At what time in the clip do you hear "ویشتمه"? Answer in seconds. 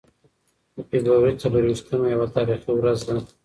1.67-2.07